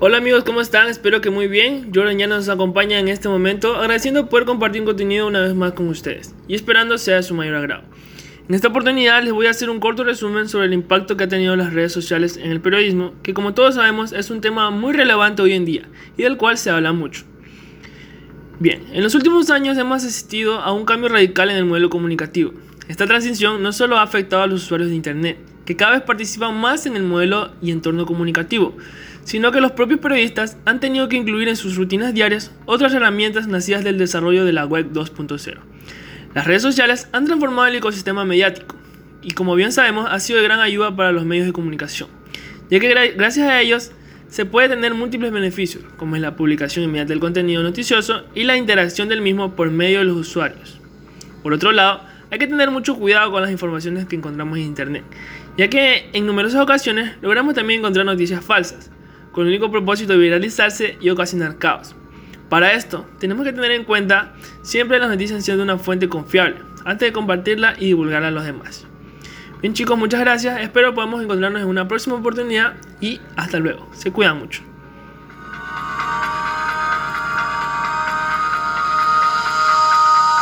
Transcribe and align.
Hola 0.00 0.18
amigos, 0.18 0.42
¿cómo 0.42 0.60
están? 0.60 0.88
Espero 0.88 1.20
que 1.20 1.30
muy 1.30 1.46
bien. 1.46 1.92
Jordan 1.94 2.18
ya 2.18 2.26
nos 2.26 2.48
acompaña 2.48 2.98
en 2.98 3.06
este 3.06 3.28
momento, 3.28 3.76
agradeciendo 3.76 4.28
poder 4.28 4.44
compartir 4.44 4.80
un 4.82 4.86
contenido 4.86 5.28
una 5.28 5.40
vez 5.40 5.54
más 5.54 5.72
con 5.74 5.88
ustedes 5.88 6.34
y 6.48 6.56
esperando 6.56 6.98
sea 6.98 7.16
de 7.16 7.22
su 7.22 7.32
mayor 7.32 7.54
agrado. 7.54 7.84
En 8.48 8.56
esta 8.56 8.68
oportunidad 8.68 9.22
les 9.22 9.32
voy 9.32 9.46
a 9.46 9.50
hacer 9.50 9.70
un 9.70 9.78
corto 9.78 10.02
resumen 10.02 10.48
sobre 10.48 10.66
el 10.66 10.72
impacto 10.72 11.16
que 11.16 11.24
han 11.24 11.30
tenido 11.30 11.54
las 11.54 11.72
redes 11.72 11.92
sociales 11.92 12.36
en 12.36 12.50
el 12.50 12.60
periodismo, 12.60 13.14
que 13.22 13.34
como 13.34 13.54
todos 13.54 13.76
sabemos 13.76 14.12
es 14.12 14.30
un 14.30 14.40
tema 14.40 14.68
muy 14.70 14.94
relevante 14.94 15.42
hoy 15.42 15.52
en 15.52 15.64
día 15.64 15.88
y 16.16 16.24
del 16.24 16.38
cual 16.38 16.58
se 16.58 16.70
habla 16.70 16.92
mucho. 16.92 17.22
Bien, 18.58 18.82
en 18.92 19.02
los 19.04 19.14
últimos 19.14 19.48
años 19.50 19.78
hemos 19.78 20.02
asistido 20.02 20.58
a 20.58 20.72
un 20.72 20.86
cambio 20.86 21.08
radical 21.08 21.50
en 21.50 21.56
el 21.56 21.66
modelo 21.66 21.88
comunicativo. 21.88 22.52
Esta 22.88 23.06
transición 23.06 23.62
no 23.62 23.72
solo 23.72 23.96
ha 23.96 24.02
afectado 24.02 24.42
a 24.42 24.48
los 24.48 24.64
usuarios 24.64 24.90
de 24.90 24.96
Internet, 24.96 25.38
que 25.64 25.76
cada 25.76 25.92
vez 25.92 26.02
participan 26.02 26.58
más 26.58 26.86
en 26.86 26.96
el 26.96 27.02
modelo 27.02 27.52
y 27.62 27.70
entorno 27.70 28.06
comunicativo, 28.06 28.76
sino 29.24 29.52
que 29.52 29.60
los 29.60 29.72
propios 29.72 30.00
periodistas 30.00 30.58
han 30.64 30.80
tenido 30.80 31.08
que 31.08 31.16
incluir 31.16 31.48
en 31.48 31.56
sus 31.56 31.76
rutinas 31.76 32.14
diarias 32.14 32.52
otras 32.66 32.92
herramientas 32.92 33.46
nacidas 33.46 33.84
del 33.84 33.98
desarrollo 33.98 34.44
de 34.44 34.52
la 34.52 34.66
web 34.66 34.92
2.0. 34.92 35.58
Las 36.34 36.46
redes 36.46 36.62
sociales 36.62 37.08
han 37.12 37.26
transformado 37.26 37.68
el 37.68 37.76
ecosistema 37.76 38.24
mediático 38.24 38.76
y 39.22 39.30
como 39.30 39.54
bien 39.54 39.72
sabemos 39.72 40.06
ha 40.10 40.20
sido 40.20 40.38
de 40.38 40.44
gran 40.44 40.60
ayuda 40.60 40.94
para 40.94 41.12
los 41.12 41.24
medios 41.24 41.46
de 41.46 41.52
comunicación, 41.52 42.08
ya 42.70 42.80
que 42.80 43.12
gracias 43.16 43.48
a 43.48 43.60
ellos 43.60 43.92
se 44.28 44.44
puede 44.44 44.68
tener 44.68 44.94
múltiples 44.94 45.30
beneficios, 45.30 45.84
como 45.96 46.16
es 46.16 46.22
la 46.22 46.34
publicación 46.34 46.84
inmediata 46.84 47.10
del 47.10 47.20
contenido 47.20 47.62
noticioso 47.62 48.24
y 48.34 48.44
la 48.44 48.56
interacción 48.56 49.08
del 49.08 49.22
mismo 49.22 49.54
por 49.54 49.70
medio 49.70 50.00
de 50.00 50.06
los 50.06 50.16
usuarios. 50.16 50.80
Por 51.42 51.52
otro 51.52 51.72
lado, 51.72 52.00
hay 52.34 52.38
que 52.40 52.48
tener 52.48 52.68
mucho 52.72 52.96
cuidado 52.96 53.30
con 53.30 53.42
las 53.42 53.52
informaciones 53.52 54.06
que 54.06 54.16
encontramos 54.16 54.58
en 54.58 54.64
Internet, 54.64 55.04
ya 55.56 55.68
que 55.68 56.10
en 56.12 56.26
numerosas 56.26 56.60
ocasiones 56.60 57.12
logramos 57.22 57.54
también 57.54 57.78
encontrar 57.78 58.04
noticias 58.04 58.44
falsas, 58.44 58.90
con 59.30 59.46
el 59.46 59.50
único 59.50 59.70
propósito 59.70 60.14
de 60.14 60.18
viralizarse 60.18 60.98
y 61.00 61.10
ocasionar 61.10 61.58
caos. 61.58 61.94
Para 62.48 62.72
esto, 62.72 63.06
tenemos 63.20 63.46
que 63.46 63.52
tener 63.52 63.70
en 63.70 63.84
cuenta 63.84 64.34
siempre 64.62 64.98
las 64.98 65.10
noticias 65.10 65.44
siendo 65.44 65.62
una 65.62 65.78
fuente 65.78 66.08
confiable, 66.08 66.56
antes 66.84 67.06
de 67.06 67.12
compartirla 67.12 67.76
y 67.78 67.86
divulgarla 67.86 68.26
a 68.26 68.32
los 68.32 68.44
demás. 68.44 68.84
Bien 69.62 69.72
chicos, 69.72 69.96
muchas 69.96 70.18
gracias, 70.18 70.60
espero 70.60 70.92
podamos 70.92 71.22
encontrarnos 71.22 71.62
en 71.62 71.68
una 71.68 71.86
próxima 71.86 72.16
oportunidad 72.16 72.74
y 73.00 73.20
hasta 73.36 73.60
luego, 73.60 73.88
se 73.92 74.10
cuidan 74.10 74.40
mucho. 74.40 74.73